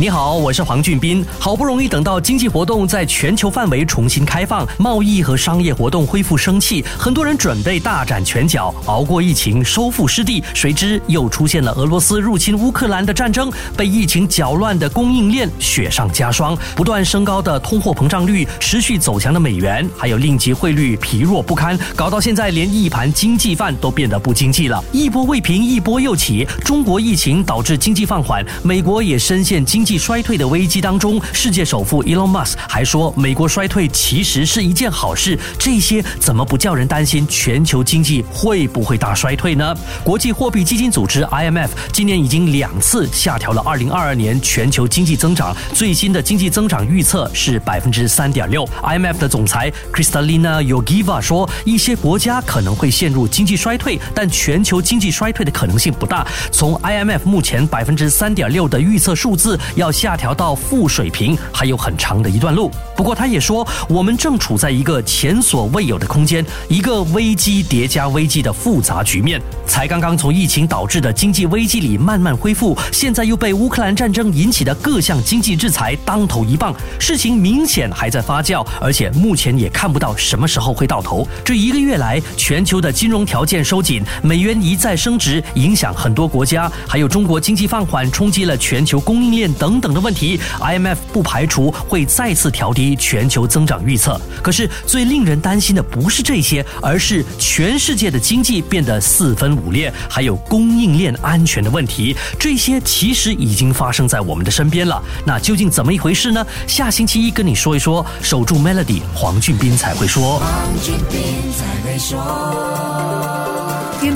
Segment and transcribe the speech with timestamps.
[0.00, 1.22] 你好，我是黄俊斌。
[1.38, 10.42] 好不容易等到经济活动在全球范围重新开放，贸易和商业活动恢复生气，很多人准备大展拳脚，熬过疫情，收复失地。
[10.54, 24.82] 谁知又出现了俄罗斯入侵乌克兰的战争，被疫情搅乱的供应链雪上加霜，不断升高的通货膨胀率，持续走强的美元，还有令吉汇率疲弱不堪，搞到现在连一盘经济饭都变得不经济了。
[24.92, 26.48] 一波未平，一波又起。
[26.64, 29.89] 中国疫情导致经济放缓，美国也深陷经济。
[29.98, 35.38] 衰退的危机当中，世界首富 Elon Musk 还说，美国衰退其实是一件好事。
[35.58, 39.74] 这些怎么不叫人担心全球经济会不会大衰退呢？
[40.02, 48.68] 国际货币基金组织 IMF 今年已经两次下调了2022年全球经济增长，最新的经济增长预测是百分之三点六。
[48.82, 56.26] IMF 的总裁 Kristalina Georgieva 说，一些国家可能会陷入经济衰退，但全球经济衰退的可能性不大。
[56.50, 59.58] 从 IMF 目前百分之三点六的预测数字。
[59.80, 62.70] 要下调到负水平还有很长的一段路。
[63.00, 69.40] 不过他也说，我们正处在一个前所未有的空间，一个危机叠加危机的复杂局面。
[69.66, 81.26] 才刚刚从疫情导致的经济危机里慢慢恢复，现在又被乌克兰战争引起的各项经济制裁当头一棒，事情明显还在发酵，而且目前也看不到什么时候会到头。
[81.42, 89.80] 这一个月来，全球的金融条件收紧，美元一再升值，影响很多国家，还有中国经济放缓，冲击了全球供应链等。
[89.80, 94.20] 等的问题，IMF 不排除会再次调低全球增长预测。
[94.42, 102.16] 可是最令人担心的不是这些，而是全世界的经济变得四分五裂，还有供应链安全的问题。
[102.38, 105.02] 这些其实已经发生在我们的身边了。
[105.24, 106.46] 那究竟怎么一回事呢？
[106.66, 108.04] 下星期一跟你说一说。
[108.22, 110.38] 守住 Melody，黄俊斌才会说。
[110.38, 112.18] 黄俊斌才会说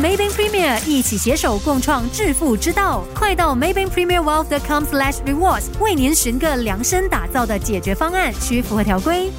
[0.04, 9.30] Maybank Premier 一起携手共创致富之道，快到 Maybank Premier Wealth.com/slash rewards 为您寻个量身打造的解决方案，需符合条规。